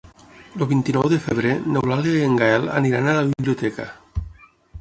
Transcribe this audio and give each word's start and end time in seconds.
El 0.59 0.63
vint-i-nou 0.69 1.09
de 1.11 1.19
febrer 1.25 1.51
n'Eulàlia 1.75 2.15
i 2.21 2.25
en 2.31 2.39
Gaël 2.41 2.65
aniran 2.81 3.11
a 3.13 3.17
la 3.19 3.29
biblioteca. 3.35 3.87